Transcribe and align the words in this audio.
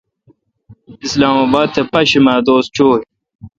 اسلام 1.05 1.35
اباد 1.45 1.67
تھ 1.73 1.79
پاشیمہ 1.91 2.33
دوس 2.45 2.65
چوں۔ 2.75 2.93